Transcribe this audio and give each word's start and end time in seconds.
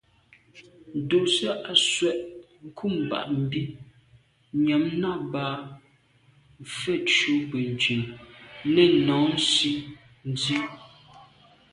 Ndùse 0.97 1.47
à 1.71 1.71
swe’ 1.87 2.09
nkum 2.65 2.93
bag 3.09 3.27
mbi 3.43 3.61
nyam 4.65 4.83
nà 5.01 5.09
à 5.19 5.23
ba 5.31 5.43
mfetnjù 6.61 7.33
Benntùn 7.51 8.01
nèn 8.73 8.91
nô 9.05 9.17
nsi 9.35 9.71
nzi. 10.31 10.57